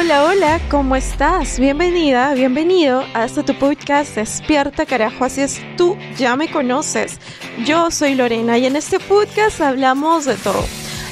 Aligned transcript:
Hola, 0.00 0.24
hola, 0.24 0.60
¿cómo 0.70 0.96
estás? 0.96 1.60
Bienvenida, 1.60 2.32
bienvenido 2.32 3.04
a 3.12 3.26
este 3.26 3.42
tu 3.42 3.54
podcast 3.58 4.14
Despierta 4.14 4.86
carajo, 4.86 5.26
así 5.26 5.42
es, 5.42 5.60
tú 5.76 5.94
ya 6.16 6.36
me 6.36 6.50
conoces. 6.50 7.18
Yo 7.66 7.90
soy 7.90 8.14
Lorena 8.14 8.56
y 8.56 8.64
en 8.64 8.76
este 8.76 8.98
podcast 8.98 9.60
hablamos 9.60 10.24
de 10.24 10.36
todo, 10.36 10.64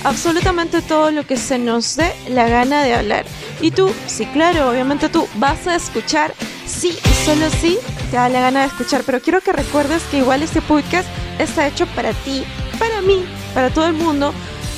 absolutamente 0.04 0.80
todo 0.80 1.10
lo 1.10 1.26
que 1.26 1.36
se 1.36 1.58
nos 1.58 1.96
dé 1.96 2.14
la 2.30 2.48
gana 2.48 2.82
de 2.82 2.94
hablar. 2.94 3.26
Y 3.60 3.72
tú, 3.72 3.92
sí, 4.06 4.24
claro, 4.24 4.70
obviamente 4.70 5.10
tú 5.10 5.28
vas 5.34 5.66
a 5.66 5.74
escuchar, 5.74 6.32
sí 6.64 6.96
solo 7.26 7.50
sí 7.60 7.78
te 8.10 8.16
da 8.16 8.30
la 8.30 8.40
gana 8.40 8.60
de 8.60 8.68
escuchar, 8.68 9.02
pero 9.04 9.20
quiero 9.20 9.42
que 9.42 9.52
recuerdes 9.52 10.02
que 10.04 10.18
igual 10.18 10.42
este 10.42 10.62
podcast 10.62 11.06
está 11.38 11.68
hecho 11.68 11.86
para 11.88 12.14
ti, 12.14 12.42
para 12.78 13.02
mí, 13.02 13.22
para 13.52 13.68
todo 13.68 13.86
el 13.86 13.92
mundo, 13.92 14.32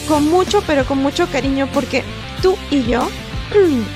con 0.09 0.29
mucho, 0.29 0.65
pero 0.67 0.85
con 0.85 0.99
mucho 0.99 1.31
cariño, 1.31 1.69
porque 1.73 2.03
tú 2.43 2.57
y 2.73 2.83
yo 2.83 3.09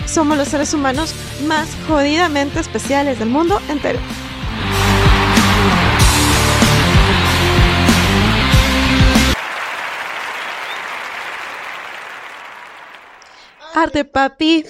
somos 0.07 0.37
los 0.37 0.49
seres 0.49 0.75
humanos 0.75 1.15
más 1.47 1.69
jodidamente 1.87 2.61
especiales 2.61 3.19
del 3.19 3.29
mundo 3.29 3.61
entero. 3.69 3.99
Arde 13.75 14.05
papi. 14.05 14.65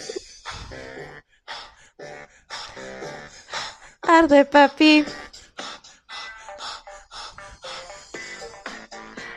Arde 4.02 4.44
papi. 4.46 5.04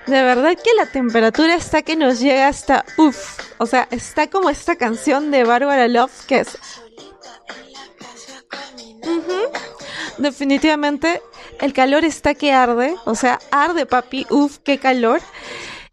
De 0.08 0.24
verdad 0.24 0.56
que 0.56 0.74
la 0.78 0.86
temperatura 0.86 1.56
está 1.56 1.82
que 1.82 1.98
nos 1.98 2.20
llega 2.20 2.48
hasta 2.48 2.86
uff. 2.98 3.40
O 3.58 3.66
sea, 3.66 3.88
está 3.92 4.28
como 4.28 4.50
esta 4.50 4.78
canción 4.78 5.32
de 5.32 5.44
Barbara 5.44 5.88
Love 5.90 6.26
que 6.26 6.40
es. 6.40 6.58
Definitivamente 10.18 11.22
el 11.60 11.74
calor 11.74 12.06
está 12.06 12.36
que 12.36 12.54
arde. 12.54 12.96
O 13.06 13.16
sea, 13.16 13.40
arde 13.52 13.86
papi. 13.86 14.26
Uff, 14.30 14.60
qué 14.60 14.78
calor. 14.78 15.22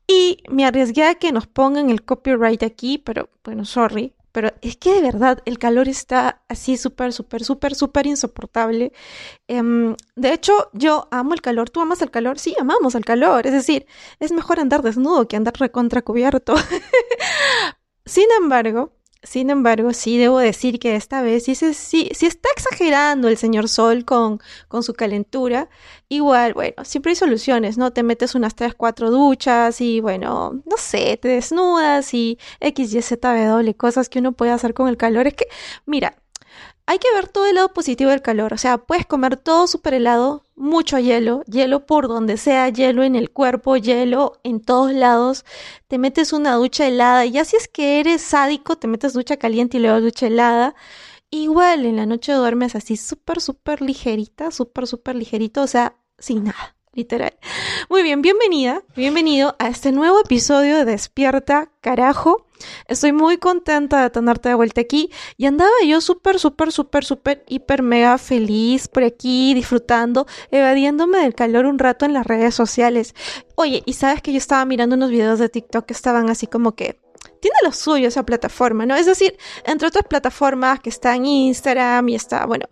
Y 0.06 0.42
me 0.48 0.64
arriesgué 0.64 1.04
a 1.04 1.14
que 1.16 1.32
nos 1.32 1.46
pongan 1.46 1.90
el 1.90 2.04
copyright 2.04 2.62
aquí, 2.62 2.98
pero 2.98 3.30
bueno, 3.42 3.64
sorry. 3.64 4.12
Pero 4.34 4.52
es 4.62 4.76
que 4.76 4.92
de 4.94 5.00
verdad 5.00 5.38
el 5.44 5.60
calor 5.60 5.88
está 5.88 6.42
así 6.48 6.76
súper, 6.76 7.12
súper, 7.12 7.44
súper, 7.44 7.76
súper 7.76 8.06
insoportable. 8.08 8.92
Em, 9.46 9.94
de 10.16 10.32
hecho, 10.32 10.70
yo 10.72 11.06
amo 11.12 11.34
el 11.34 11.40
calor. 11.40 11.70
¿Tú 11.70 11.80
amas 11.80 12.02
el 12.02 12.10
calor? 12.10 12.40
Sí, 12.40 12.56
amamos 12.60 12.96
el 12.96 13.04
calor. 13.04 13.46
Es 13.46 13.52
decir, 13.52 13.86
es 14.18 14.32
mejor 14.32 14.58
andar 14.58 14.82
desnudo 14.82 15.28
que 15.28 15.36
andar 15.36 15.54
recontracubierto. 15.56 16.54
Sin 18.06 18.26
embargo, 18.40 18.92
sin 19.24 19.50
embargo, 19.50 19.92
sí 19.92 20.18
debo 20.18 20.38
decir 20.38 20.78
que 20.78 20.96
esta 20.96 21.22
vez 21.22 21.44
sí, 21.44 21.54
sí, 21.54 22.08
está 22.10 22.48
exagerando 22.56 23.28
el 23.28 23.36
señor 23.36 23.68
Sol 23.68 24.04
con, 24.04 24.38
con, 24.68 24.82
su 24.82 24.94
calentura. 24.94 25.68
Igual, 26.08 26.54
bueno, 26.54 26.84
siempre 26.84 27.10
hay 27.10 27.16
soluciones, 27.16 27.78
¿no? 27.78 27.92
Te 27.92 28.02
metes 28.02 28.34
unas 28.34 28.54
3, 28.54 28.74
4 28.74 29.10
duchas 29.10 29.80
y, 29.80 30.00
bueno, 30.00 30.62
no 30.64 30.76
sé, 30.76 31.16
te 31.16 31.28
desnudas 31.28 32.14
y 32.14 32.38
X, 32.60 32.94
Y, 32.94 33.02
Z, 33.02 33.46
W, 33.48 33.74
cosas 33.76 34.08
que 34.08 34.20
uno 34.20 34.32
puede 34.32 34.52
hacer 34.52 34.74
con 34.74 34.88
el 34.88 34.96
calor. 34.96 35.26
Es 35.26 35.34
que, 35.34 35.46
mira, 35.86 36.16
hay 36.86 36.98
que 36.98 37.12
ver 37.14 37.28
todo 37.28 37.46
el 37.46 37.54
lado 37.56 37.72
positivo 37.72 38.10
del 38.10 38.22
calor. 38.22 38.52
O 38.52 38.58
sea, 38.58 38.78
puedes 38.78 39.06
comer 39.06 39.36
todo 39.36 39.66
súper 39.66 39.94
helado, 39.94 40.44
mucho 40.54 40.98
hielo, 40.98 41.42
hielo 41.44 41.86
por 41.86 42.08
donde 42.08 42.36
sea, 42.36 42.68
hielo 42.68 43.02
en 43.04 43.16
el 43.16 43.30
cuerpo, 43.30 43.76
hielo 43.76 44.40
en 44.44 44.60
todos 44.60 44.92
lados. 44.92 45.44
Te 45.88 45.98
metes 45.98 46.32
una 46.32 46.54
ducha 46.54 46.86
helada. 46.86 47.26
Y 47.26 47.32
ya 47.32 47.44
si 47.44 47.56
es 47.56 47.68
que 47.68 48.00
eres 48.00 48.22
sádico, 48.22 48.76
te 48.76 48.88
metes 48.88 49.14
ducha 49.14 49.36
caliente 49.38 49.78
y 49.78 49.80
luego 49.80 50.00
ducha 50.00 50.26
helada. 50.26 50.74
Igual 51.30 51.86
en 51.86 51.96
la 51.96 52.06
noche 52.06 52.32
duermes 52.32 52.74
así 52.76 52.96
súper, 52.96 53.40
súper 53.40 53.82
ligerita, 53.82 54.50
súper, 54.50 54.86
súper 54.86 55.16
ligerito. 55.16 55.62
O 55.62 55.66
sea, 55.66 55.96
sin 56.18 56.44
nada 56.44 56.76
literal. 56.94 57.34
Muy 57.88 58.02
bien, 58.02 58.22
bienvenida, 58.22 58.82
bienvenido 58.96 59.56
a 59.58 59.68
este 59.68 59.92
nuevo 59.92 60.20
episodio 60.20 60.76
de 60.76 60.84
Despierta, 60.84 61.70
carajo. 61.80 62.46
Estoy 62.88 63.12
muy 63.12 63.36
contenta 63.38 64.02
de 64.02 64.10
tenerte 64.10 64.48
de 64.48 64.54
vuelta 64.54 64.80
aquí 64.80 65.10
y 65.36 65.46
andaba 65.46 65.70
yo 65.86 66.00
súper, 66.00 66.38
súper, 66.38 66.72
súper, 66.72 67.04
súper, 67.04 67.44
hiper, 67.48 67.82
mega 67.82 68.16
feliz 68.18 68.88
por 68.88 69.04
aquí, 69.04 69.54
disfrutando, 69.54 70.26
evadiéndome 70.50 71.18
del 71.18 71.34
calor 71.34 71.66
un 71.66 71.78
rato 71.78 72.04
en 72.06 72.12
las 72.12 72.26
redes 72.26 72.54
sociales. 72.54 73.14
Oye, 73.56 73.82
y 73.84 73.94
sabes 73.94 74.22
que 74.22 74.32
yo 74.32 74.38
estaba 74.38 74.64
mirando 74.64 74.96
unos 74.96 75.10
videos 75.10 75.38
de 75.38 75.48
TikTok 75.48 75.84
que 75.84 75.94
estaban 75.94 76.30
así 76.30 76.46
como 76.46 76.74
que 76.74 77.03
tiene 77.40 77.56
lo 77.62 77.72
suyo 77.72 78.08
esa 78.08 78.24
plataforma, 78.24 78.86
¿no? 78.86 78.96
Es 78.96 79.06
decir, 79.06 79.36
entre 79.64 79.88
otras 79.88 80.04
plataformas 80.04 80.80
que 80.80 80.90
están 80.90 81.26
Instagram 81.26 82.08
y 82.08 82.14
está, 82.14 82.46
bueno, 82.46 82.68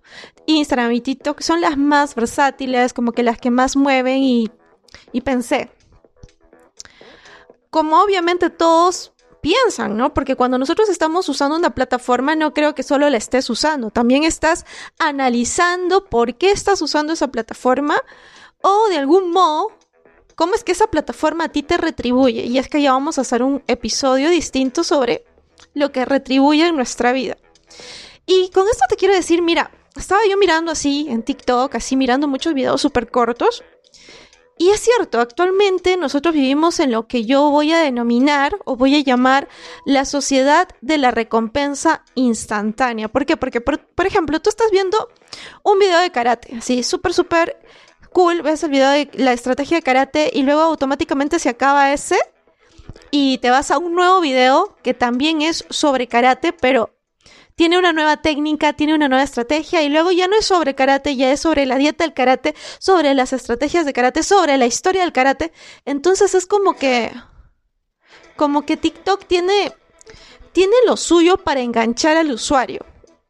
Instagram 0.46 0.92
y 0.92 1.00
TikTok 1.00 1.40
son 1.40 1.60
las 1.60 1.76
más 1.76 2.14
versátiles, 2.14 2.92
como 2.92 3.12
que 3.12 3.22
las 3.22 3.38
que 3.38 3.50
más 3.50 3.76
mueven 3.76 4.22
y, 4.22 4.50
y 5.12 5.20
pensé, 5.20 5.70
como 7.70 8.02
obviamente 8.02 8.50
todos 8.50 9.12
piensan, 9.40 9.96
¿no? 9.96 10.14
Porque 10.14 10.36
cuando 10.36 10.56
nosotros 10.56 10.88
estamos 10.88 11.28
usando 11.28 11.56
una 11.56 11.74
plataforma, 11.74 12.34
no 12.34 12.54
creo 12.54 12.74
que 12.74 12.82
solo 12.82 13.10
la 13.10 13.16
estés 13.16 13.50
usando, 13.50 13.90
también 13.90 14.24
estás 14.24 14.64
analizando 14.98 16.04
por 16.04 16.36
qué 16.36 16.50
estás 16.50 16.80
usando 16.80 17.12
esa 17.12 17.28
plataforma 17.28 18.00
o 18.62 18.88
de 18.88 18.98
algún 18.98 19.32
modo 19.32 19.72
cómo 20.42 20.56
es 20.56 20.64
que 20.64 20.72
esa 20.72 20.88
plataforma 20.88 21.44
a 21.44 21.48
ti 21.50 21.62
te 21.62 21.76
retribuye. 21.76 22.42
Y 22.46 22.58
es 22.58 22.68
que 22.68 22.82
ya 22.82 22.90
vamos 22.90 23.16
a 23.16 23.20
hacer 23.20 23.44
un 23.44 23.62
episodio 23.68 24.28
distinto 24.28 24.82
sobre 24.82 25.24
lo 25.72 25.92
que 25.92 26.04
retribuye 26.04 26.66
en 26.66 26.74
nuestra 26.74 27.12
vida. 27.12 27.36
Y 28.26 28.50
con 28.50 28.66
esto 28.66 28.84
te 28.88 28.96
quiero 28.96 29.14
decir, 29.14 29.40
mira, 29.40 29.70
estaba 29.94 30.20
yo 30.28 30.36
mirando 30.36 30.72
así 30.72 31.06
en 31.08 31.22
TikTok, 31.22 31.76
así 31.76 31.94
mirando 31.94 32.26
muchos 32.26 32.54
videos 32.54 32.80
súper 32.80 33.08
cortos. 33.08 33.62
Y 34.58 34.70
es 34.70 34.80
cierto, 34.80 35.20
actualmente 35.20 35.96
nosotros 35.96 36.34
vivimos 36.34 36.80
en 36.80 36.90
lo 36.90 37.06
que 37.06 37.24
yo 37.24 37.48
voy 37.50 37.72
a 37.72 37.78
denominar 37.78 38.56
o 38.64 38.74
voy 38.74 38.96
a 38.96 39.00
llamar 39.00 39.46
la 39.86 40.04
sociedad 40.04 40.66
de 40.80 40.98
la 40.98 41.12
recompensa 41.12 42.02
instantánea. 42.16 43.06
¿Por 43.06 43.26
qué? 43.26 43.36
Porque, 43.36 43.60
por, 43.60 43.78
por 43.78 44.06
ejemplo, 44.06 44.42
tú 44.42 44.50
estás 44.50 44.72
viendo 44.72 45.08
un 45.62 45.78
video 45.78 46.00
de 46.00 46.10
karate, 46.10 46.56
así, 46.56 46.82
súper, 46.82 47.14
súper 47.14 47.60
cool, 48.12 48.42
ves 48.42 48.62
el 48.62 48.70
video 48.70 48.90
de 48.90 49.10
la 49.14 49.32
estrategia 49.32 49.78
de 49.78 49.82
karate 49.82 50.30
y 50.32 50.42
luego 50.42 50.62
automáticamente 50.62 51.38
se 51.38 51.48
acaba 51.48 51.92
ese 51.92 52.18
y 53.10 53.38
te 53.38 53.50
vas 53.50 53.70
a 53.70 53.78
un 53.78 53.94
nuevo 53.94 54.20
video 54.20 54.76
que 54.82 54.94
también 54.94 55.42
es 55.42 55.64
sobre 55.70 56.08
karate, 56.08 56.52
pero 56.52 56.90
tiene 57.54 57.78
una 57.78 57.92
nueva 57.92 58.16
técnica, 58.16 58.72
tiene 58.72 58.94
una 58.94 59.08
nueva 59.08 59.24
estrategia 59.24 59.82
y 59.82 59.88
luego 59.88 60.10
ya 60.10 60.26
no 60.26 60.36
es 60.36 60.46
sobre 60.46 60.74
karate, 60.74 61.16
ya 61.16 61.30
es 61.30 61.40
sobre 61.40 61.66
la 61.66 61.76
dieta 61.76 62.04
del 62.04 62.14
karate, 62.14 62.54
sobre 62.78 63.14
las 63.14 63.32
estrategias 63.32 63.84
de 63.84 63.92
karate, 63.92 64.22
sobre 64.22 64.56
la 64.56 64.66
historia 64.66 65.02
del 65.02 65.12
karate. 65.12 65.52
Entonces 65.84 66.34
es 66.34 66.46
como 66.46 66.74
que 66.74 67.12
como 68.36 68.62
que 68.62 68.76
TikTok 68.76 69.26
tiene 69.26 69.72
tiene 70.52 70.74
lo 70.86 70.96
suyo 70.96 71.36
para 71.36 71.60
enganchar 71.60 72.16
al 72.16 72.30
usuario. 72.30 72.84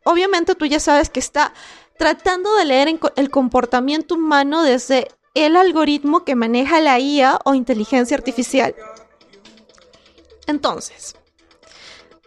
Obviamente 0.05 0.55
tú 0.55 0.67
ya 0.67 0.81
sabes 0.81 1.11
que 1.11 1.21
está 1.21 1.53
tratando 1.99 2.55
de 2.57 2.65
leer 2.65 3.01
el 3.17 3.31
comportamiento 3.31 4.15
humano 4.15 4.63
desde 4.63 5.09
el 5.35 5.57
algoritmo 5.57 6.25
que 6.25 6.35
maneja 6.35 6.81
la 6.81 6.99
IA 6.99 7.41
o 7.45 7.55
inteligencia 7.55 8.17
artificial. 8.17 8.75
Entonces, 10.47 11.15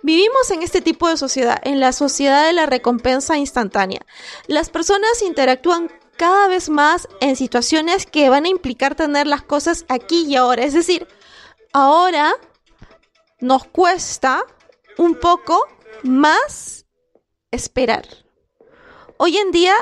vivimos 0.01 0.49
en 0.51 0.63
este 0.63 0.81
tipo 0.81 1.09
de 1.09 1.17
sociedad, 1.17 1.59
en 1.63 1.79
la 1.79 1.91
sociedad 1.91 2.45
de 2.45 2.53
la 2.53 2.65
recompensa 2.65 3.37
instantánea. 3.37 4.05
Las 4.47 4.69
personas 4.69 5.21
interactúan 5.21 5.91
cada 6.17 6.47
vez 6.47 6.69
más 6.69 7.07
en 7.19 7.35
situaciones 7.35 8.05
que 8.05 8.29
van 8.29 8.45
a 8.45 8.49
implicar 8.49 8.95
tener 8.95 9.27
las 9.27 9.43
cosas 9.43 9.85
aquí 9.89 10.25
y 10.25 10.35
ahora. 10.35 10.63
Es 10.63 10.73
decir, 10.73 11.07
ahora 11.73 12.33
nos 13.39 13.65
cuesta 13.65 14.43
un 14.97 15.15
poco 15.15 15.67
más 16.03 16.85
esperar 17.51 18.24
hoy 19.17 19.37
en 19.37 19.51
día 19.51 19.73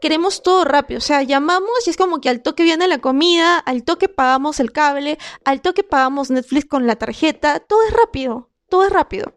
queremos 0.00 0.42
todo 0.42 0.64
rápido, 0.64 0.98
o 0.98 1.02
sea, 1.02 1.22
llamamos 1.22 1.86
y 1.86 1.90
es 1.90 1.96
como 1.96 2.20
que 2.20 2.28
al 2.28 2.42
toque 2.42 2.62
viene 2.62 2.88
la 2.88 2.98
comida, 2.98 3.58
al 3.58 3.84
toque 3.84 4.08
pagamos 4.08 4.60
el 4.60 4.72
cable, 4.72 5.18
al 5.44 5.60
toque 5.60 5.84
pagamos 5.84 6.30
Netflix 6.30 6.66
con 6.66 6.86
la 6.86 6.96
tarjeta, 6.96 7.60
todo 7.60 7.82
es 7.86 7.92
rápido, 7.92 8.48
todo 8.68 8.84
es 8.84 8.90
rápido. 8.90 9.34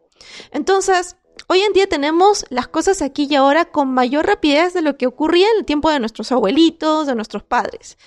Entonces, 0.52 1.18
hoy 1.48 1.60
en 1.62 1.74
día 1.74 1.88
tenemos 1.88 2.46
las 2.50 2.68
cosas 2.68 3.02
aquí 3.02 3.28
y 3.30 3.36
ahora 3.36 3.66
con 3.66 3.94
mayor 3.94 4.26
rapidez 4.26 4.74
de 4.74 4.82
lo 4.82 4.98
que 4.98 5.08
ocurría 5.08 5.48
en 5.52 5.60
el 5.60 5.66
tiempo 5.66 5.90
de 5.90 6.00
nuestros 6.00 6.32
abuelitos, 6.32 7.08
de 7.08 7.16
nuestros 7.16 7.44
padres. 7.44 7.98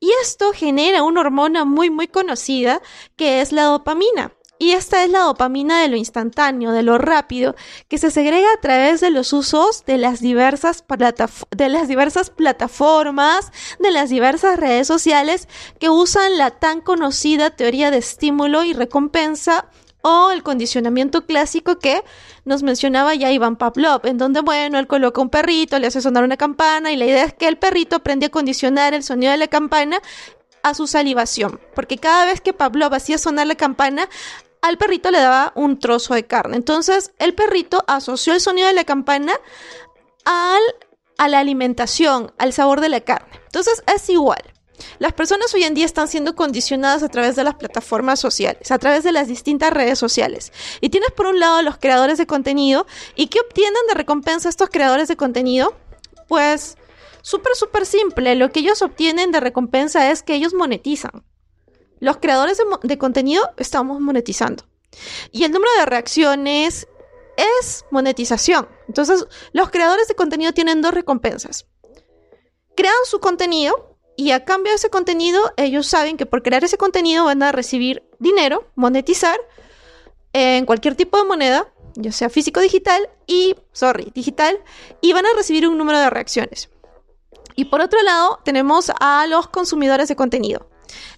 Y 0.00 0.10
esto 0.22 0.52
genera 0.52 1.02
una 1.02 1.20
hormona 1.20 1.64
muy 1.64 1.90
muy 1.90 2.08
conocida 2.08 2.80
que 3.16 3.40
es 3.40 3.52
la 3.52 3.64
dopamina. 3.64 4.32
Y 4.62 4.72
esta 4.72 5.02
es 5.02 5.10
la 5.10 5.20
dopamina 5.20 5.80
de 5.80 5.88
lo 5.88 5.96
instantáneo, 5.96 6.72
de 6.72 6.82
lo 6.82 6.98
rápido, 6.98 7.56
que 7.88 7.96
se 7.96 8.10
segrega 8.10 8.46
a 8.52 8.60
través 8.60 9.00
de 9.00 9.08
los 9.08 9.32
usos 9.32 9.86
de 9.86 9.96
las 9.96 10.20
diversas, 10.20 10.82
plataformas, 10.82 13.52
de 13.78 13.90
las 13.90 14.10
diversas 14.10 14.60
redes 14.60 14.86
sociales 14.86 15.48
que 15.78 15.88
usan 15.88 16.36
la 16.36 16.50
tan 16.50 16.82
conocida 16.82 17.48
teoría 17.48 17.90
de 17.90 17.96
estímulo 17.96 18.62
y 18.62 18.74
recompensa 18.74 19.70
O 20.02 20.30
el 20.30 20.42
condicionamiento 20.42 21.24
clásico 21.24 21.78
que 21.78 22.04
nos 22.44 22.62
mencionaba 22.62 23.14
ya 23.14 23.32
Iván 23.32 23.56
Pavlov, 23.56 24.06
en 24.06 24.18
donde, 24.18 24.40
bueno, 24.40 24.78
él 24.78 24.86
coloca 24.86 25.22
un 25.22 25.30
perrito, 25.30 25.78
le 25.78 25.86
hace 25.86 26.02
sonar 26.02 26.24
una 26.24 26.36
campana 26.36 26.92
y 26.92 26.96
la 26.96 27.06
idea 27.06 27.24
es 27.24 27.32
que 27.32 27.48
el 27.48 27.56
perrito 27.56 27.96
aprende 27.96 28.26
a 28.26 28.30
condicionar 28.30 28.92
el 28.92 29.02
sonido 29.02 29.32
de 29.32 29.38
la 29.38 29.48
campana 29.48 30.02
a 30.62 30.74
su 30.74 30.86
salivación, 30.86 31.60
porque 31.74 31.96
cada 31.96 32.26
vez 32.26 32.40
que 32.40 32.52
Pavlov 32.52 32.94
hacía 32.94 33.18
sonar 33.18 33.46
la 33.46 33.54
campana, 33.54 34.08
al 34.62 34.78
perrito 34.78 35.10
le 35.10 35.18
daba 35.18 35.52
un 35.54 35.78
trozo 35.78 36.14
de 36.14 36.26
carne. 36.26 36.56
Entonces, 36.56 37.12
el 37.18 37.34
perrito 37.34 37.84
asoció 37.86 38.34
el 38.34 38.40
sonido 38.40 38.68
de 38.68 38.74
la 38.74 38.84
campana 38.84 39.32
al, 40.24 40.62
a 41.18 41.28
la 41.28 41.38
alimentación, 41.38 42.32
al 42.38 42.52
sabor 42.52 42.80
de 42.80 42.88
la 42.88 43.00
carne. 43.00 43.40
Entonces, 43.46 43.82
es 43.92 44.08
igual. 44.10 44.42
Las 44.98 45.12
personas 45.12 45.52
hoy 45.54 45.64
en 45.64 45.74
día 45.74 45.84
están 45.84 46.08
siendo 46.08 46.34
condicionadas 46.34 47.02
a 47.02 47.08
través 47.08 47.36
de 47.36 47.44
las 47.44 47.54
plataformas 47.54 48.18
sociales, 48.18 48.70
a 48.70 48.78
través 48.78 49.04
de 49.04 49.12
las 49.12 49.28
distintas 49.28 49.72
redes 49.72 49.98
sociales. 49.98 50.52
Y 50.80 50.88
tienes 50.88 51.10
por 51.10 51.26
un 51.26 51.38
lado 51.38 51.62
los 51.62 51.76
creadores 51.78 52.18
de 52.18 52.26
contenido. 52.26 52.86
¿Y 53.14 53.26
qué 53.26 53.40
obtienen 53.40 53.82
de 53.88 53.94
recompensa 53.94 54.48
estos 54.48 54.70
creadores 54.70 55.08
de 55.08 55.16
contenido? 55.16 55.74
Pues 56.28 56.76
súper, 57.22 57.54
súper 57.54 57.86
simple. 57.86 58.34
Lo 58.34 58.52
que 58.52 58.60
ellos 58.60 58.82
obtienen 58.82 59.32
de 59.32 59.40
recompensa 59.40 60.10
es 60.10 60.22
que 60.22 60.34
ellos 60.34 60.54
monetizan. 60.54 61.24
Los 62.00 62.16
creadores 62.16 62.60
de, 62.82 62.98
contenido 62.98 63.48
estamos 63.58 64.00
monetizando. 64.00 64.64
Y 65.30 65.44
el 65.44 65.52
número 65.52 65.70
de 65.78 65.86
reacciones 65.86 66.88
es 67.36 67.84
monetización. 67.90 68.68
Entonces, 68.88 69.26
los 69.52 69.70
creadores 69.70 70.08
de 70.08 70.14
contenido 70.14 70.52
tienen 70.52 70.82
dos 70.82 70.92
recompensas. 70.94 71.66
Crean 72.74 72.94
su 73.04 73.20
contenido 73.20 73.98
y 74.16 74.32
a 74.32 74.44
cambio 74.44 74.72
de 74.72 74.76
ese 74.76 74.90
contenido, 74.90 75.52
ellos 75.56 75.86
saben 75.86 76.16
que 76.16 76.26
por 76.26 76.42
crear 76.42 76.64
ese 76.64 76.78
contenido 76.78 77.26
van 77.26 77.42
a 77.42 77.52
recibir 77.52 78.02
dinero, 78.18 78.66
monetizar 78.74 79.38
en 80.32 80.66
cualquier 80.66 80.94
tipo 80.94 81.18
de 81.18 81.24
moneda, 81.24 81.72
ya 81.94 82.12
sea 82.12 82.30
físico 82.30 82.60
digital 82.60 83.08
y, 83.26 83.56
sorry, 83.72 84.10
digital, 84.14 84.58
y 85.00 85.12
van 85.12 85.26
a 85.26 85.34
recibir 85.36 85.68
un 85.68 85.76
número 85.76 85.98
de 85.98 86.10
reacciones. 86.10 86.70
Y 87.56 87.66
por 87.66 87.80
otro 87.80 88.02
lado, 88.02 88.40
tenemos 88.44 88.90
a 89.00 89.26
los 89.26 89.48
consumidores 89.48 90.08
de 90.08 90.16
contenido. 90.16 90.69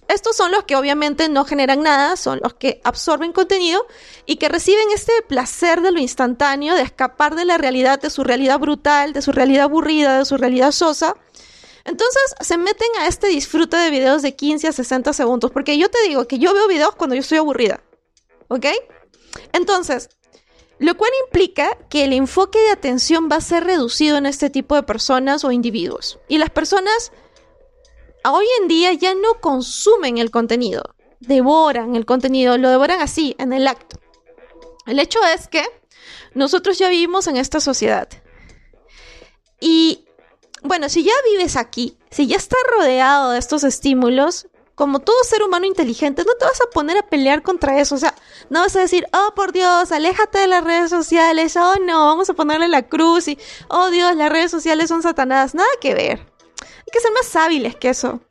Estos 0.07 0.35
son 0.35 0.51
los 0.51 0.63
que 0.65 0.75
obviamente 0.75 1.29
no 1.29 1.45
generan 1.45 1.81
nada, 1.81 2.15
son 2.15 2.39
los 2.43 2.53
que 2.53 2.81
absorben 2.83 3.31
contenido 3.31 3.85
y 4.25 4.35
que 4.35 4.49
reciben 4.49 4.85
este 4.93 5.13
placer 5.27 5.81
de 5.81 5.91
lo 5.91 5.99
instantáneo, 5.99 6.75
de 6.75 6.81
escapar 6.81 7.35
de 7.35 7.45
la 7.45 7.57
realidad, 7.57 8.01
de 8.01 8.09
su 8.09 8.23
realidad 8.23 8.59
brutal, 8.59 9.13
de 9.13 9.21
su 9.21 9.31
realidad 9.31 9.63
aburrida, 9.65 10.19
de 10.19 10.25
su 10.25 10.37
realidad 10.37 10.71
sosa, 10.71 11.15
entonces 11.85 12.35
se 12.39 12.57
meten 12.57 12.87
a 12.99 13.07
este 13.07 13.27
disfrute 13.27 13.75
de 13.75 13.89
videos 13.89 14.21
de 14.21 14.35
15 14.35 14.67
a 14.67 14.71
60 14.71 15.11
segundos, 15.13 15.51
porque 15.51 15.77
yo 15.77 15.89
te 15.89 16.01
digo 16.07 16.27
que 16.27 16.39
yo 16.39 16.53
veo 16.53 16.67
videos 16.67 16.95
cuando 16.95 17.15
yo 17.15 17.21
estoy 17.21 17.39
aburrida, 17.39 17.83
¿ok? 18.47 18.67
Entonces, 19.51 20.09
lo 20.79 20.95
cual 20.95 21.11
implica 21.25 21.77
que 21.89 22.05
el 22.05 22.13
enfoque 22.13 22.59
de 22.59 22.71
atención 22.71 23.27
va 23.31 23.37
a 23.37 23.41
ser 23.41 23.65
reducido 23.65 24.17
en 24.17 24.25
este 24.25 24.49
tipo 24.49 24.75
de 24.75 24.83
personas 24.83 25.43
o 25.43 25.51
individuos. 25.51 26.19
Y 26.27 26.37
las 26.37 26.49
personas 26.49 27.11
hoy 28.31 28.45
en 28.61 28.67
día 28.67 28.93
ya 28.93 29.15
no 29.15 29.39
consumen 29.41 30.17
el 30.17 30.31
contenido, 30.31 30.83
devoran 31.19 31.95
el 31.95 32.05
contenido, 32.05 32.57
lo 32.57 32.69
devoran 32.69 33.01
así, 33.01 33.35
en 33.39 33.53
el 33.53 33.67
acto. 33.67 33.99
El 34.85 34.99
hecho 34.99 35.19
es 35.25 35.47
que 35.47 35.63
nosotros 36.33 36.77
ya 36.77 36.89
vivimos 36.89 37.27
en 37.27 37.37
esta 37.37 37.59
sociedad. 37.59 38.09
Y 39.59 40.05
bueno, 40.61 40.89
si 40.89 41.03
ya 41.03 41.13
vives 41.31 41.55
aquí, 41.55 41.97
si 42.11 42.27
ya 42.27 42.37
estás 42.37 42.59
rodeado 42.77 43.31
de 43.31 43.39
estos 43.39 43.63
estímulos, 43.63 44.47
como 44.75 44.99
todo 44.99 45.15
ser 45.23 45.43
humano 45.43 45.65
inteligente, 45.65 46.23
no 46.25 46.33
te 46.33 46.45
vas 46.45 46.59
a 46.61 46.69
poner 46.71 46.97
a 46.97 47.07
pelear 47.07 47.43
contra 47.43 47.79
eso. 47.79 47.95
O 47.95 47.97
sea, 47.97 48.15
no 48.49 48.61
vas 48.61 48.75
a 48.75 48.81
decir, 48.81 49.05
oh 49.13 49.33
por 49.35 49.51
Dios, 49.51 49.91
aléjate 49.91 50.39
de 50.39 50.47
las 50.47 50.63
redes 50.63 50.89
sociales, 50.89 51.55
oh 51.57 51.75
no, 51.81 52.07
vamos 52.07 52.29
a 52.29 52.33
ponerle 52.33 52.67
la 52.67 52.87
cruz 52.87 53.27
y, 53.27 53.37
oh 53.69 53.89
Dios, 53.91 54.15
las 54.15 54.31
redes 54.31 54.51
sociales 54.51 54.89
son 54.89 55.03
satanadas. 55.03 55.53
Nada 55.53 55.69
que 55.79 55.93
ver. 55.93 56.32
Que 56.93 56.99
ser 56.99 57.11
más 57.11 57.35
hábiles 57.35 57.75
que 57.75 57.89
eso. 57.89 58.21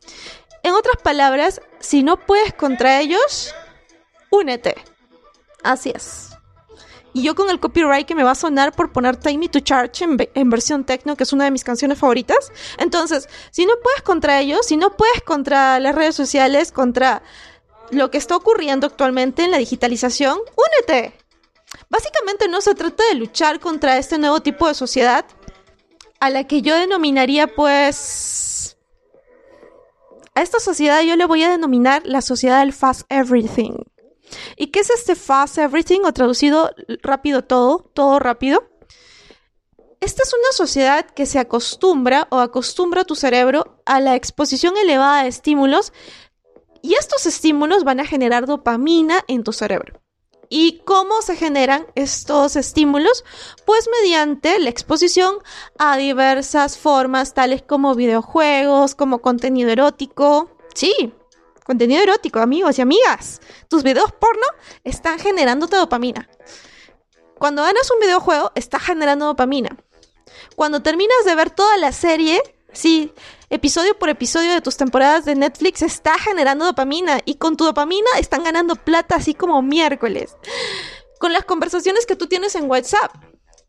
En 0.63 0.73
otras 0.75 0.97
palabras, 1.03 1.61
si 1.81 2.05
no 2.05 2.17
puedes 2.17 2.55
contra 2.55 3.01
ellos, 3.01 3.53
únete. 4.31 4.77
Así 5.65 5.91
es. 5.93 6.29
Y 7.13 7.25
yo 7.25 7.35
con 7.35 7.51
el 7.51 7.59
copyright 7.59 8.07
que 8.07 8.15
me 8.15 8.23
va 8.23 8.31
a 8.31 8.37
sonar 8.37 8.73
por 8.73 8.93
poner 8.93 9.17
Take 9.17 9.37
Me 9.37 9.49
to 9.49 9.59
Church 9.59 10.03
en, 10.03 10.51
versión 10.51 10.85
techno, 10.85 11.17
que 11.17 11.25
es 11.25 11.33
una 11.33 11.45
de 11.45 11.51
mis 11.51 11.65
canciones 11.65 11.99
favoritas. 11.99 12.53
Entonces, 12.79 13.29
si 13.51 13.67
no 13.67 13.75
puedes 13.83 14.03
contra 14.03 14.41
ellos, 14.41 14.65
si 14.65 14.77
no 14.77 14.97
puedes 14.97 15.23
contra 15.23 15.81
las 15.81 15.97
redes 15.97 16.15
sociales, 16.15 16.71
contra 16.71 17.25
lo 17.91 18.13
que 18.13 18.19
está 18.19 18.37
ocurriendo 18.37 18.87
actualmente 18.87 19.43
en 19.43 19.51
la 19.51 19.59
digitalización, 19.59 20.39
únete. 20.57 21.19
Básicamente 21.91 22.47
no 22.47 22.61
se 22.61 22.77
trata 22.77 23.03
de 23.09 23.17
luchar 23.17 23.59
contra 23.59 23.99
este 23.99 24.19
nuevo 24.19 24.41
tipo 24.41 24.69
de 24.69 24.75
sociedad, 24.75 25.27
a 26.21 26.31
la 26.31 26.45
que 26.45 26.63
yo 26.63 26.77
denominaría 26.77 27.49
pues... 27.49 28.42
A 30.35 30.41
esta 30.43 30.61
sociedad 30.61 31.03
yo 31.03 31.17
le 31.17 31.27
voy 31.27 31.43
a 31.43 31.51
denominar 31.51 32.03
la 32.07 32.23
sociedad 32.23 32.61
del 32.61 32.73
fast 32.73 33.03
everything. 33.11 33.73
¿Y 34.57 34.69
qué 34.69 34.81
es 34.81 34.91
este 34.91 35.15
fast 35.15 35.59
everything 35.59 36.01
o 36.05 36.13
traducido 36.13 36.71
rápido 37.03 37.45
todo, 37.45 37.91
todo 37.93 38.19
rápido? 38.19 38.69
Esta 40.01 40.23
es 40.25 40.33
una 40.33 40.53
sociedad 40.53 41.07
que 41.07 41.27
se 41.27 41.39
acostumbra 41.39 42.27
o 42.31 42.39
acostumbra 42.39 43.05
tu 43.05 43.15
cerebro 43.15 43.83
a 43.85 44.01
la 44.01 44.17
exposición 44.17 44.77
elevada 44.77 45.23
de 45.23 45.29
estímulos 45.29 45.93
y 46.81 46.95
estos 46.95 47.27
estímulos 47.27 47.85
van 47.85 48.01
a 48.01 48.07
generar 48.07 48.47
dopamina 48.47 49.23
en 49.29 49.45
tu 49.45 49.53
cerebro. 49.53 50.02
¿Y 50.55 50.83
cómo 50.85 51.23
se 51.23 51.35
generan 51.35 51.87
estos 51.95 52.57
estímulos? 52.57 53.25
Pues 53.65 53.89
mediante 54.03 54.59
la 54.59 54.69
exposición 54.69 55.37
a 55.79 55.97
diversas 55.97 56.77
formas, 56.77 57.33
tales 57.33 57.63
como 57.63 57.95
videojuegos, 57.95 58.95
como 58.95 59.23
contenido 59.23 59.71
erótico. 59.71 60.51
Sí, 60.75 61.15
contenido 61.65 62.03
erótico, 62.03 62.41
amigos 62.41 62.79
y 62.79 62.83
amigas. 62.83 63.41
Tus 63.71 63.83
videos 63.83 64.13
porno 64.13 64.45
están 64.85 65.19
generándote 65.19 65.77
dopamina. 65.77 66.29
Cuando 67.39 67.63
ganas 67.63 67.91
un 67.91 68.01
videojuego, 68.01 68.53
está 68.55 68.79
generando 68.79 69.25
dopamina. 69.25 69.79
Cuando 70.55 70.83
terminas 70.83 71.25
de 71.25 71.35
ver 71.35 71.49
toda 71.49 71.79
la 71.79 71.93
serie, 71.93 72.43
sí, 72.73 73.13
episodio 73.51 73.99
por 73.99 74.09
episodio 74.09 74.53
de 74.53 74.61
tus 74.61 74.77
temporadas 74.77 75.25
de 75.25 75.35
Netflix, 75.35 75.83
está 75.83 76.19
generando 76.19 76.65
dopamina. 76.65 77.21
Y 77.25 77.37
con 77.37 77.57
tu 77.57 77.65
dopamina 77.65 78.11
están 78.19 78.45
ganando 78.45 78.77
plata 78.77 79.17
así 79.17 79.35
como 79.35 79.63
miércoles. 79.63 80.37
Con 81.19 81.33
las 81.33 81.45
conversaciones 81.45 82.07
que 82.07 82.17
tú 82.17 82.27
tienes 82.27 82.55
en 82.55 82.69
WhatsApp. 82.69 83.13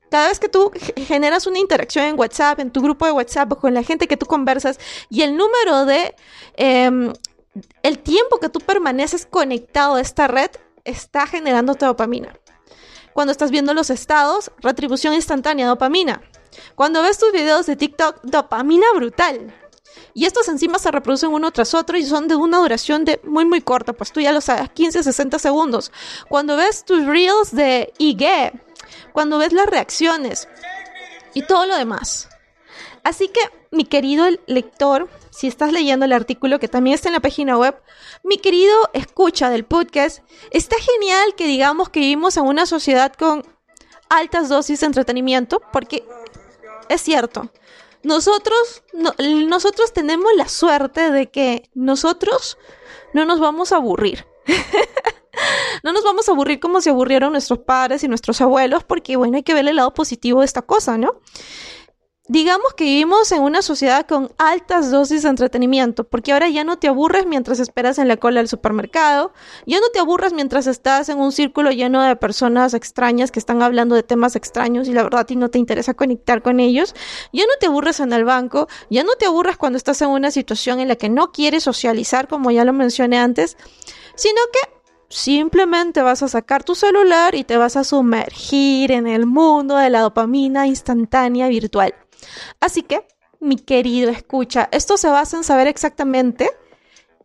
Cada 0.10 0.27
vez 0.27 0.39
que 0.39 0.50
tú 0.50 0.72
generas 1.07 1.48
una 1.48 1.60
interacción 1.60 2.05
en 2.05 2.19
WhatsApp, 2.19 2.60
en 2.60 2.72
tu 2.72 2.81
grupo 2.81 3.05
de 3.05 3.13
WhatsApp, 3.13 3.57
con 3.60 3.74
la 3.74 3.81
gente 3.81 4.07
que 4.07 4.17
tú 4.17 4.27
conversas, 4.27 4.79
y 5.10 5.24
el 5.24 5.36
número 5.36 5.86
de 5.86 6.15
em, 6.55 7.13
el 7.81 8.00
tiempo 8.00 8.39
que 8.39 8.50
tú 8.50 8.60
permaneces 8.60 9.25
conectado 9.25 9.95
a 9.95 10.01
esta 10.01 10.27
red 10.27 10.51
está 10.83 11.27
generando 11.27 11.74
dopamina. 11.74 12.38
Cuando 13.13 13.31
estás 13.31 13.51
viendo 13.51 13.74
los 13.74 13.89
estados, 13.89 14.51
retribución 14.60 15.13
instantánea, 15.13 15.67
dopamina. 15.67 16.22
Cuando 16.75 17.01
ves 17.01 17.17
tus 17.17 17.31
videos 17.31 17.65
de 17.65 17.75
TikTok, 17.75 18.22
dopamina 18.24 18.88
brutal. 18.95 19.53
Y 20.13 20.25
estos 20.25 20.48
encima 20.48 20.79
se 20.79 20.91
reproducen 20.91 21.31
uno 21.31 21.51
tras 21.51 21.74
otro 21.74 21.98
y 21.98 22.03
son 22.03 22.27
de 22.27 22.36
una 22.36 22.57
duración 22.60 23.05
de 23.05 23.19
muy 23.24 23.45
muy 23.45 23.62
corta, 23.62 23.93
pues 23.93 24.12
tú 24.12 24.19
ya 24.22 24.31
lo 24.31 24.41
sabes, 24.41 24.69
15, 24.72 25.03
60 25.03 25.39
segundos. 25.39 25.91
Cuando 26.29 26.55
ves 26.57 26.86
tus 26.86 27.05
reels 27.05 27.51
de 27.51 27.93
IG, 27.98 28.53
cuando 29.12 29.38
ves 29.38 29.53
las 29.53 29.67
reacciones 29.67 30.48
y 31.33 31.43
todo 31.43 31.65
lo 31.65 31.75
demás. 31.75 32.29
Así 33.03 33.27
que, 33.27 33.41
mi 33.72 33.83
querido 33.86 34.25
lector, 34.48 35.10
si 35.29 35.48
estás 35.48 35.74
leyendo 35.74 36.05
el 36.05 36.13
artículo 36.13 36.60
que 36.60 36.69
también 36.69 36.93
está 36.93 37.10
en 37.10 37.13
la 37.13 37.19
página 37.19 37.57
web, 37.57 37.75
mi 38.24 38.38
querido 38.38 38.74
escucha 38.93 39.50
del 39.50 39.65
podcast, 39.65 40.19
está 40.51 40.77
genial 40.79 41.36
que 41.36 41.45
digamos 41.45 41.89
que 41.89 42.00
vivimos 42.00 42.38
en 42.38 42.45
una 42.45 42.65
sociedad 42.65 43.12
con 43.13 43.43
altas 44.10 44.48
dosis 44.48 44.79
de 44.79 44.86
entretenimiento, 44.86 45.62
porque 45.74 46.05
es 46.89 47.01
cierto, 47.01 47.49
nosotros, 48.03 48.83
nosotros 49.47 49.93
tenemos 49.93 50.31
la 50.35 50.47
suerte 50.49 51.11
de 51.11 51.29
que 51.29 51.69
nosotros 51.73 52.57
no 53.13 53.25
nos 53.25 53.39
vamos 53.39 53.71
a 53.71 53.77
aburrir. 53.77 54.25
no 55.83 55.93
nos 55.93 56.03
vamos 56.03 56.27
a 56.27 56.33
aburrir 56.33 56.59
como 56.59 56.81
se 56.81 56.89
aburrieron 56.89 57.31
nuestros 57.31 57.59
padres 57.59 58.03
y 58.03 58.07
nuestros 58.07 58.41
abuelos, 58.41 58.83
porque 58.83 59.15
bueno, 59.15 59.37
hay 59.37 59.43
que 59.43 59.53
ver 59.53 59.67
el 59.67 59.77
lado 59.77 59.93
positivo 59.93 60.41
de 60.41 60.45
esta 60.45 60.61
cosa, 60.61 60.97
¿no? 60.97 61.21
Digamos 62.30 62.74
que 62.74 62.86
vivimos 62.86 63.34
en 63.34 63.42
una 63.42 63.62
sociedad 63.62 64.08
con 64.08 64.32
altas 64.38 64.89
dosis 64.89 65.24
de 65.24 65.30
entretenimiento, 65.30 66.06
porque 66.06 66.32
ahora 66.32 66.48
ya 66.48 66.63
no 66.63 66.80
te 66.80 66.88
aburres 66.88 67.25
mientras 67.25 67.60
esperas 67.60 68.00
en 68.00 68.08
la 68.08 68.15
cola 68.15 68.39
del 68.39 68.48
supermercado, 68.48 69.34
ya 69.65 69.82
no 69.82 69.89
te 69.92 70.00
aburres 70.00 70.32
mientras 70.32 70.65
estás 70.65 71.10
en 71.10 71.20
un 71.20 71.34
círculo 71.34 71.72
lleno 71.72 72.01
de 72.01 72.15
personas 72.15 72.74
extrañas 72.74 73.30
que 73.30 73.39
están 73.39 73.62
hablando 73.62 73.94
de 73.94 74.03
temas 74.03 74.38
extraños 74.38 74.88
y 74.88 74.94
la 74.94 75.03
verdad 75.03 75.25
ti 75.25 75.36
no 75.36 75.50
te 75.50 75.60
interesa 75.60 75.96
conectar 75.96 76.42
con 76.42 76.62
ellos, 76.62 76.96
ya 77.34 77.44
no 77.44 77.51
te 77.60 77.65
aburres 77.65 78.00
en 78.00 78.13
el 78.13 78.24
banco, 78.24 78.70
ya 78.89 79.03
no 79.03 79.15
te 79.20 79.25
aburres 79.25 79.58
cuando 79.58 79.75
estás 79.75 80.01
en 80.01 80.08
una 80.08 80.32
situación 80.32 80.80
en 80.80 80.88
la 80.88 80.96
que 80.96 81.10
no 81.10 81.34
quieres 81.34 81.63
socializar, 81.63 82.30
como 82.30 82.51
ya 82.51 82.63
lo 82.63 82.72
mencioné 82.72 83.18
antes, 83.18 83.58
sino 84.15 84.39
que 84.53 84.74
Simplemente 85.10 86.01
vas 86.01 86.24
a 86.24 86.27
sacar 86.27 86.63
tu 86.63 86.74
celular 86.74 87.36
y 87.36 87.44
te 87.44 87.56
vas 87.56 87.77
a 87.77 87.84
sumergir 87.84 88.92
en 88.92 89.06
el 89.06 89.27
mundo 89.27 89.75
de 89.75 89.92
la 89.92 90.00
dopamina 90.00 90.65
instantánea 90.65 91.50
virtual. 91.50 91.94
Así 92.60 92.84
que, 92.84 93.06
mi 93.39 93.58
querido 93.58 94.10
escucha, 94.10 94.70
esto 94.72 94.98
se 94.98 95.10
basa 95.10 95.38
en 95.38 95.44
saber 95.44 95.68
exactamente 95.68 96.50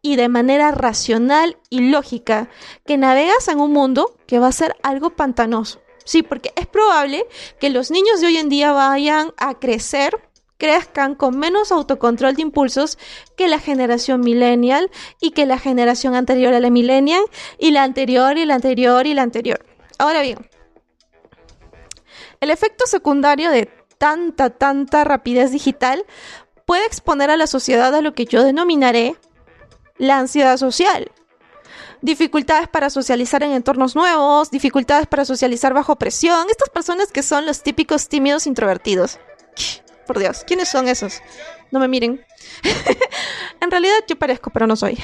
y 0.03 0.17
de 0.17 0.29
manera 0.29 0.71
racional 0.71 1.59
y 1.71 1.91
lógica 1.91 2.49
que 2.87 2.97
navegas 2.97 3.49
en 3.49 3.61
un 3.61 3.73
mundo 3.73 4.17
que 4.27 4.39
va 4.39 4.49
a 4.49 4.53
ser 4.53 4.77
algo 4.83 5.11
pantanoso. 5.11 5.81
Sí, 6.05 6.23
porque 6.23 6.53
es 6.57 6.67
probable 6.67 7.27
que 7.61 7.71
los 7.71 7.91
niños 7.91 8.21
de 8.21 8.29
hoy 8.29 8.37
en 8.39 8.49
día 8.49 8.73
vayan 8.73 9.33
a 9.37 9.59
crecer 9.59 10.29
crezcan 10.59 11.15
con 11.15 11.39
menos 11.39 11.73
autocontrol 11.73 12.35
de 12.35 12.43
impulsos 12.43 12.99
que 13.37 13.49
la 13.49 13.61
generación 13.61 14.21
millennial 14.21 14.91
y 15.21 15.31
que 15.31 15.47
la 15.47 15.59
generación 15.59 16.15
anterior 16.15 16.53
a 16.53 16.61
la 16.61 16.71
millennial 16.71 17.23
y 17.59 17.71
la 17.71 17.85
anterior 17.85 18.37
y 18.37 18.45
la 18.45 18.57
anterior 18.57 19.07
y 19.07 19.15
la 19.15 19.23
anterior. 19.23 19.65
Ahora 19.99 20.21
bien, 20.21 20.39
el 22.41 22.51
efecto 22.51 22.87
secundario 22.87 23.51
de 23.51 23.71
tanta, 23.99 24.51
tanta 24.51 25.05
rapidez 25.05 25.51
digital 25.51 26.05
puede 26.65 26.87
exponer 26.87 27.31
a 27.31 27.37
la 27.37 27.47
sociedad 27.47 27.95
a 27.95 28.01
lo 28.01 28.15
que 28.15 28.25
yo 28.25 28.43
denominaré 28.43 29.17
la 29.97 30.19
ansiedad 30.19 30.57
social. 30.57 31.11
Dificultades 32.01 32.69
para 32.69 32.91
socializar 32.91 33.43
en 33.43 33.53
entornos 33.53 33.97
nuevos, 33.97 34.51
dificultades 34.51 35.07
para 35.09 35.25
socializar 35.25 35.75
bajo 35.75 35.97
presión, 35.97 36.47
estas 36.49 36.71
personas 36.71 37.11
que 37.11 37.25
son 37.25 37.45
los 37.45 37.63
típicos 37.63 38.09
tímidos 38.09 38.47
introvertidos 38.47 39.19
por 40.07 40.19
Dios, 40.19 40.43
¿quiénes 40.47 40.69
son 40.69 40.89
esos? 40.89 41.21
No 41.71 41.79
me 41.79 41.87
miren. 41.87 42.25
en 43.61 43.71
realidad 43.71 43.95
yo 44.09 44.19
parezco, 44.19 44.51
pero 44.51 44.67
no 44.67 44.75
soy. 44.75 44.99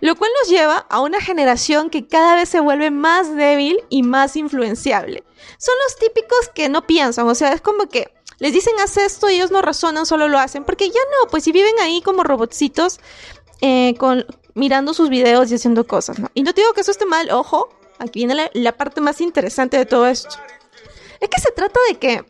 Lo 0.00 0.16
cual 0.16 0.30
nos 0.40 0.50
lleva 0.50 0.78
a 0.88 1.00
una 1.00 1.20
generación 1.20 1.90
que 1.90 2.08
cada 2.08 2.34
vez 2.34 2.48
se 2.48 2.60
vuelve 2.60 2.90
más 2.90 3.36
débil 3.36 3.78
y 3.90 4.02
más 4.02 4.34
influenciable. 4.34 5.24
Son 5.58 5.74
los 5.84 5.96
típicos 5.98 6.48
que 6.54 6.68
no 6.68 6.86
piensan, 6.86 7.28
o 7.28 7.34
sea, 7.34 7.52
es 7.52 7.60
como 7.60 7.88
que 7.88 8.14
les 8.38 8.52
dicen 8.52 8.74
haz 8.82 8.96
esto 8.96 9.30
y 9.30 9.34
ellos 9.34 9.50
no 9.50 9.62
razonan, 9.62 10.06
solo 10.06 10.28
lo 10.28 10.38
hacen, 10.38 10.64
porque 10.64 10.88
ya 10.88 11.00
no, 11.10 11.30
pues 11.30 11.44
si 11.44 11.52
viven 11.52 11.74
ahí 11.80 12.02
como 12.02 12.22
robotcitos 12.22 13.00
eh, 13.60 13.94
mirando 14.54 14.94
sus 14.94 15.08
videos 15.08 15.50
y 15.50 15.54
haciendo 15.54 15.86
cosas, 15.86 16.18
¿no? 16.18 16.30
Y 16.34 16.42
no 16.42 16.52
te 16.52 16.60
digo 16.60 16.72
que 16.72 16.82
eso 16.82 16.90
esté 16.90 17.06
mal, 17.06 17.30
ojo, 17.30 17.68
aquí 17.98 18.26
viene 18.26 18.50
la 18.52 18.72
parte 18.76 19.00
más 19.00 19.20
interesante 19.20 19.78
de 19.78 19.86
todo 19.86 20.06
esto. 20.06 20.36
Es 21.20 21.28
que 21.28 21.40
se 21.40 21.52
trata 21.52 21.80
de 21.88 21.98
que 21.98 22.24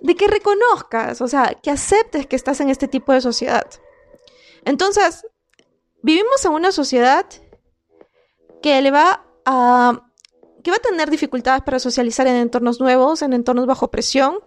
de 0.00 0.14
que 0.14 0.28
reconozcas, 0.28 1.20
o 1.20 1.28
sea, 1.28 1.56
que 1.60 1.70
aceptes 1.70 2.26
que 2.26 2.36
estás 2.36 2.60
en 2.60 2.70
este 2.70 2.86
tipo 2.86 3.12
de 3.12 3.20
sociedad. 3.20 3.66
Entonces, 4.64 5.26
vivimos 6.02 6.44
en 6.44 6.52
una 6.52 6.72
sociedad 6.72 7.26
que 8.62 8.80
le 8.80 8.90
va 8.90 9.24
a 9.44 10.04
que 10.62 10.70
va 10.70 10.76
a 10.76 10.80
tener 10.80 11.08
dificultades 11.10 11.62
para 11.62 11.78
socializar 11.78 12.26
en 12.26 12.36
entornos 12.36 12.80
nuevos, 12.80 13.22
en 13.22 13.32
entornos 13.32 13.66
bajo 13.66 13.90
presión, 13.90 14.38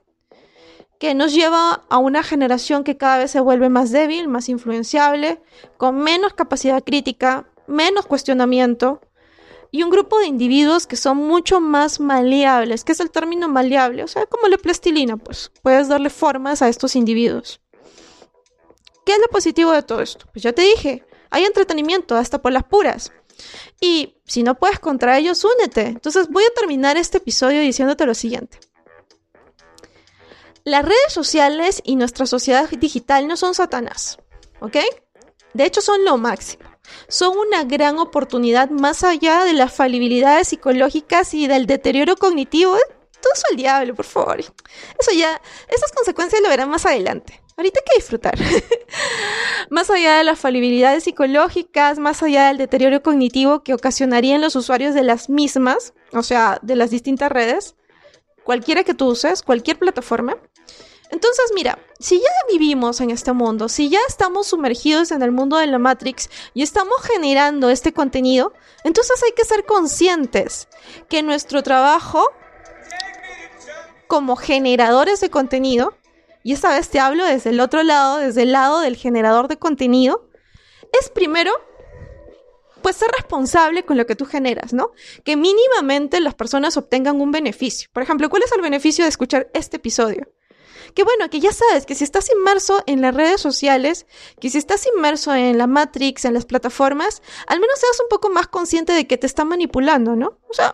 que 1.02 1.16
nos 1.16 1.34
lleva 1.34 1.84
a 1.90 1.98
una 1.98 2.22
generación 2.22 2.84
que 2.84 2.96
cada 2.96 3.18
vez 3.18 3.32
se 3.32 3.40
vuelve 3.40 3.70
más 3.70 3.90
débil, 3.90 4.28
más 4.28 4.50
influenciable, 4.50 5.42
con 5.78 5.98
menos 5.98 6.36
capacidad 6.36 6.84
crítica, 6.84 7.50
menos 7.66 8.06
cuestionamiento, 8.06 9.02
y 9.72 9.82
un 9.82 9.90
grupo 9.90 10.20
de 10.20 10.28
individuos 10.28 10.86
que 10.86 10.98
son 10.98 11.18
mucho 11.18 11.60
más 11.60 12.00
maleables. 12.00 12.84
¿Qué 12.84 12.92
es 12.92 13.00
el 13.00 13.10
término 13.10 13.50
maleable? 13.50 14.04
O 14.04 14.08
sea, 14.08 14.28
como 14.28 14.48
la 14.48 14.60
plastilina, 14.60 15.18
pues 15.18 15.52
puedes 15.64 15.88
darle 15.88 16.12
formas 16.12 16.62
a 16.62 16.70
estos 16.70 16.96
individuos. 16.96 17.62
¿Qué 19.04 19.14
es 19.14 19.20
lo 19.20 19.28
positivo 19.30 19.72
de 19.72 19.82
todo 19.82 20.02
esto? 20.02 20.28
Pues 20.32 20.44
ya 20.44 20.54
te 20.54 20.62
dije, 20.62 21.04
hay 21.32 21.46
entretenimiento 21.46 22.16
hasta 22.16 22.44
por 22.44 22.52
las 22.52 22.66
puras. 22.66 23.12
Y 23.80 24.18
si 24.28 24.44
no 24.44 24.54
puedes 24.54 24.78
contra 24.78 25.18
ellos, 25.18 25.44
únete. 25.46 25.88
Entonces 25.88 26.28
voy 26.30 26.44
a 26.44 26.54
terminar 26.54 26.96
este 26.98 27.18
episodio 27.18 27.60
diciéndote 27.60 28.06
lo 28.06 28.14
siguiente. 28.14 28.60
Las 30.64 30.84
redes 30.84 31.12
sociales 31.12 31.82
y 31.86 31.96
nuestra 31.96 32.26
sociedad 32.26 32.70
digital 32.70 33.28
no 33.28 33.38
son 33.38 33.56
Satanás, 33.56 34.20
¿ok? 34.60 34.78
De 35.54 35.66
hecho, 35.66 35.82
son 35.82 36.06
lo 36.06 36.18
máximo 36.18 36.72
son 37.08 37.38
una 37.38 37.64
gran 37.64 38.00
oportunidad 38.00 38.70
más 38.70 39.04
allá 39.04 39.44
de 39.44 39.54
las 39.54 39.74
falibilidades 39.74 40.50
psicológicas 40.50 41.34
y 41.34 41.48
del 41.48 41.66
deterioro 41.66 42.16
cognitivo. 42.16 42.78
Todo 43.22 43.34
eso 43.34 43.44
al 43.52 43.58
diablo, 43.58 43.96
por 43.96 44.06
favor. 44.06 44.40
Eso 44.40 45.12
ya, 45.16 45.40
esas 45.68 45.92
consecuencias 45.92 46.42
lo 46.42 46.50
verán 46.50 46.70
más 46.70 46.86
adelante. 46.86 47.42
Ahorita 47.58 47.80
hay 47.80 47.92
que 47.92 47.98
disfrutar. 47.98 48.36
más 49.70 49.90
allá 49.90 50.18
de 50.18 50.24
las 50.24 50.40
falibilidades 50.40 51.04
psicológicas, 51.04 52.00
más 52.00 52.24
allá 52.24 52.48
del 52.48 52.58
deterioro 52.58 53.04
cognitivo 53.04 53.62
que 53.62 53.74
ocasionarían 53.74 54.42
los 54.42 54.56
usuarios 54.56 54.96
de 54.96 55.04
las 55.04 55.30
mismas, 55.30 55.94
o 56.14 56.24
sea, 56.24 56.60
de 56.64 56.76
las 56.76 56.90
distintas 56.90 57.32
redes, 57.32 57.76
cualquiera 58.44 58.84
que 58.84 58.96
tú 58.96 59.10
uses, 59.10 59.44
cualquier 59.44 59.78
plataforma, 59.78 60.38
entonces, 61.12 61.52
mira, 61.54 61.78
si 62.00 62.20
ya 62.20 62.30
vivimos 62.50 63.02
en 63.02 63.12
este 63.12 63.34
mundo, 63.34 63.68
si 63.68 63.90
ya 63.90 64.00
estamos 64.08 64.48
sumergidos 64.48 65.12
en 65.12 65.22
el 65.22 65.32
mundo 65.32 65.58
de 65.58 65.68
la 65.68 65.78
Matrix 65.78 66.30
y 66.54 66.64
estamos 66.64 66.96
generando 67.04 67.70
este 67.70 67.94
contenido, 67.94 68.54
entonces 68.86 69.22
hay 69.24 69.34
que 69.34 69.44
ser 69.44 69.66
conscientes 69.66 70.70
que 71.10 71.22
nuestro 71.22 71.64
trabajo 71.64 72.26
como 74.08 74.36
generadores 74.36 75.20
de 75.20 75.30
contenido, 75.30 75.96
y 76.44 76.54
esta 76.54 76.70
vez 76.70 76.90
te 76.90 77.00
hablo 77.00 77.26
desde 77.26 77.52
el 77.52 77.60
otro 77.60 77.84
lado, 77.84 78.18
desde 78.18 78.44
el 78.44 78.54
lado 78.54 78.80
del 78.80 78.96
generador 78.96 79.48
de 79.48 79.58
contenido, 79.58 80.30
es 81.00 81.10
primero 81.10 81.52
pues 82.82 82.96
ser 82.96 83.12
responsable 83.12 83.84
con 83.84 83.98
lo 83.98 84.06
que 84.06 84.16
tú 84.16 84.26
generas, 84.26 84.74
¿no? 84.74 84.92
Que 85.24 85.36
mínimamente 85.36 86.20
las 86.20 86.34
personas 86.34 86.78
obtengan 86.78 87.22
un 87.22 87.32
beneficio. 87.32 87.90
Por 87.94 88.02
ejemplo, 88.02 88.30
¿cuál 88.30 88.44
es 88.44 88.52
el 88.54 88.62
beneficio 88.62 89.06
de 89.06 89.10
escuchar 89.10 89.50
este 89.54 89.78
episodio? 89.78 90.28
Que 90.94 91.04
bueno, 91.04 91.30
que 91.30 91.40
ya 91.40 91.52
sabes 91.52 91.86
que 91.86 91.96
si 91.96 92.04
estás 92.04 92.30
inmerso 92.30 92.84
en 92.86 93.02
las 93.02 93.16
redes 93.16 93.42
sociales, 93.42 94.06
que 94.40 94.50
si 94.50 94.58
estás 94.58 94.88
inmerso 94.96 95.34
en 95.34 95.58
la 95.58 95.68
Matrix, 95.68 96.26
en 96.26 96.34
las 96.34 96.46
plataformas, 96.46 97.22
al 97.48 97.60
menos 97.60 97.80
seas 97.80 98.00
un 98.02 98.10
poco 98.10 98.30
más 98.30 98.48
consciente 98.48 98.94
de 98.94 99.08
que 99.08 99.18
te 99.18 99.28
están 99.28 99.48
manipulando, 99.48 100.16
¿no? 100.16 100.40
O 100.50 100.54
sea, 100.54 100.74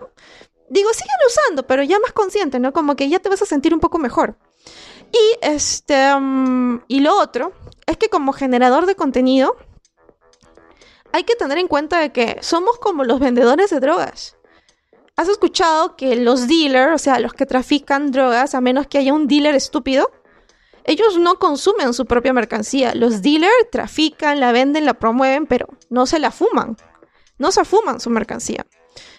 digo, 0.70 0.94
siguen 0.94 1.16
usando, 1.28 1.68
pero 1.68 1.84
ya 1.84 2.00
más 2.00 2.14
consciente, 2.14 2.60
¿no? 2.60 2.74
Como 2.74 2.96
que 2.96 3.10
ya 3.10 3.20
te 3.20 3.30
vas 3.30 3.42
a 3.42 3.46
sentir 3.46 3.74
un 3.74 3.80
poco 3.80 3.98
mejor. 3.98 4.38
Y 5.12 5.38
este, 5.42 6.16
mm, 6.20 6.84
y 6.88 7.00
lo 7.00 7.18
otro 7.20 7.54
es 7.86 7.98
que 7.98 8.10
como 8.10 8.34
generador 8.34 8.86
de 8.86 8.96
contenido, 8.96 9.56
hay 11.14 11.24
que 11.24 11.36
tener 11.36 11.58
en 11.58 11.68
cuenta 11.68 12.00
de 12.00 12.12
que 12.12 12.38
somos 12.42 12.78
como 12.80 13.04
los 13.04 13.20
vendedores 13.20 13.70
de 13.70 13.80
drogas. 13.80 14.37
¿Has 15.18 15.30
escuchado 15.30 15.96
que 15.96 16.16
los 16.16 16.48
dealers, 16.48 16.94
o 16.94 16.98
sea, 17.00 17.20
los 17.20 17.34
que 17.34 17.48
trafican 17.48 18.12
drogas, 18.12 18.54
a 18.54 18.62
menos 18.62 18.86
que 18.86 19.00
haya 19.00 19.14
un 19.14 19.28
dealer 19.28 19.56
estúpido, 19.56 20.12
ellos 20.84 21.18
no 21.18 21.40
consumen 21.40 21.96
su 21.96 22.06
propia 22.06 22.34
mercancía. 22.34 22.94
Los 22.94 23.24
dealers 23.24 23.70
trafican, 23.72 24.40
la 24.40 24.52
venden, 24.52 24.86
la 24.86 24.94
promueven, 24.94 25.48
pero 25.48 25.68
no 25.90 26.06
se 26.06 26.20
la 26.20 26.30
fuman. 26.30 26.78
No 27.40 27.52
se 27.52 27.66
fuman 27.66 28.00
su 28.00 28.12
mercancía. 28.12 28.68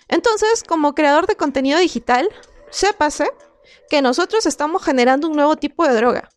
Entonces, 0.06 0.62
como 0.62 0.94
creador 0.94 1.26
de 1.26 1.36
contenido 1.36 1.80
digital, 1.80 2.28
sépase 2.70 3.28
que 3.90 4.00
nosotros 4.00 4.46
estamos 4.46 4.84
generando 4.84 5.28
un 5.28 5.34
nuevo 5.34 5.56
tipo 5.56 5.86
de 5.86 5.94
droga. 5.94 6.30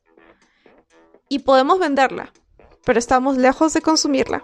Y 1.29 1.39
podemos 1.39 1.77
venderla, 1.77 2.33
pero 2.83 2.97
estamos 2.97 3.37
lejos 3.37 3.73
de 3.73 3.81
consumirla. 3.81 4.43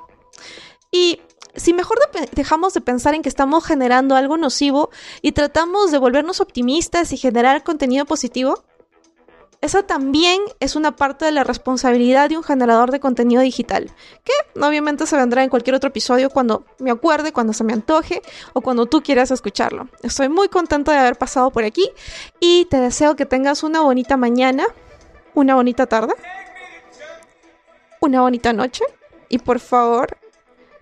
Y 0.92 1.22
si 1.58 1.74
mejor 1.74 1.98
dejamos 2.32 2.74
de 2.74 2.82
pensar 2.82 3.16
en 3.16 3.24
que 3.24 3.30
estamos 3.30 3.66
generando 3.66 4.16
algo 4.16 4.38
nocivo 4.38 4.90
y 5.22 5.34
tratamos 5.34 5.92
de 5.92 5.98
volvernos 5.98 6.40
optimistas 6.40 7.12
y 7.12 7.18
generar 7.18 7.64
contenido 7.64 8.06
positivo, 8.06 8.64
esa 9.60 9.82
también 9.82 10.40
es 10.60 10.76
una 10.76 10.96
parte 10.96 11.26
de 11.26 11.32
la 11.32 11.44
responsabilidad 11.44 12.30
de 12.30 12.38
un 12.38 12.44
generador 12.44 12.92
de 12.92 13.00
contenido 13.00 13.42
digital, 13.42 13.92
que 14.24 14.34
obviamente 14.62 15.08
se 15.08 15.18
vendrá 15.18 15.44
en 15.44 15.50
cualquier 15.50 15.76
otro 15.76 15.90
episodio 15.90 16.30
cuando 16.30 16.64
me 16.78 16.92
acuerde, 16.92 17.34
cuando 17.34 17.54
se 17.54 17.64
me 17.64 17.74
antoje 17.74 18.22
o 18.54 18.62
cuando 18.62 18.86
tú 18.86 19.02
quieras 19.02 19.32
escucharlo. 19.32 19.88
Estoy 20.04 20.30
muy 20.30 20.48
contenta 20.48 20.92
de 20.92 21.00
haber 21.00 21.18
pasado 21.18 21.50
por 21.50 21.64
aquí 21.64 21.90
y 22.40 22.66
te 22.66 22.80
deseo 22.80 23.16
que 23.16 23.26
tengas 23.26 23.64
una 23.64 23.82
bonita 23.82 24.16
mañana, 24.16 24.64
una 25.34 25.56
bonita 25.56 25.88
tarde, 25.88 26.14
una 28.00 28.22
bonita 28.22 28.54
noche 28.54 28.84
y 29.28 29.40
por 29.40 29.60
favor 29.60 30.20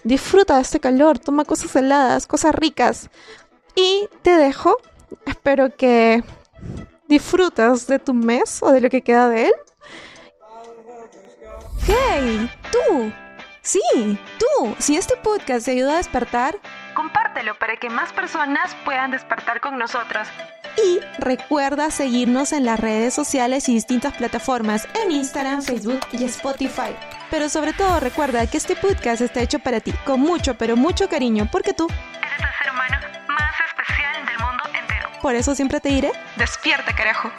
Disfruta 0.05 0.57
de 0.57 0.61
este 0.61 0.79
calor, 0.79 1.17
toma 1.17 1.45
cosas 1.45 1.75
heladas, 1.75 2.27
cosas 2.27 2.53
ricas. 2.53 3.09
Y 3.75 4.07
te 4.21 4.35
dejo. 4.35 4.77
Espero 5.25 5.75
que 5.75 6.23
disfrutas 7.07 7.87
de 7.87 7.97
tu 7.97 8.13
mes 8.13 8.61
o 8.61 8.71
de 8.71 8.81
lo 8.81 8.89
que 8.91 9.01
queda 9.01 9.29
de 9.29 9.47
él. 9.47 9.53
¡Hey! 11.87 12.51
¡Tú! 12.71 13.11
Sí, 13.63 13.81
tú. 14.37 14.75
Si 14.77 14.95
este 14.95 15.17
podcast 15.17 15.65
te 15.65 15.71
ayuda 15.71 15.93
a 15.93 15.97
despertar, 15.97 16.59
compártelo 16.93 17.57
para 17.57 17.77
que 17.77 17.89
más 17.89 18.13
personas 18.13 18.75
puedan 18.85 19.09
despertar 19.09 19.59
con 19.59 19.79
nosotros. 19.79 20.27
Y 20.85 20.99
recuerda 21.17 21.89
seguirnos 21.89 22.53
en 22.53 22.65
las 22.65 22.79
redes 22.79 23.15
sociales 23.15 23.67
y 23.69 23.73
distintas 23.73 24.13
plataformas 24.13 24.87
en 25.03 25.11
Instagram, 25.11 25.63
Facebook 25.63 26.01
y 26.11 26.25
Spotify. 26.25 26.95
Pero 27.35 27.49
sobre 27.49 27.73
todo 27.73 27.99
recuerda 27.99 28.47
que 28.47 28.55
este 28.55 28.77
podcast 28.77 29.19
está 29.19 29.41
hecho 29.41 29.59
para 29.59 29.81
ti, 29.81 29.91
con 30.05 30.21
mucho, 30.21 30.57
pero 30.57 30.77
mucho 30.77 31.09
cariño, 31.09 31.49
porque 31.51 31.73
tú 31.73 31.85
eres 31.89 32.31
el 32.39 32.63
ser 32.63 32.71
humano 32.71 32.97
más 33.27 33.53
especial 33.67 34.25
del 34.25 34.39
mundo 34.39 34.63
entero. 34.73 35.09
Por 35.21 35.35
eso 35.35 35.53
siempre 35.53 35.81
te 35.81 35.89
diré, 35.89 36.13
despierta 36.37 36.95
carajo. 36.95 37.29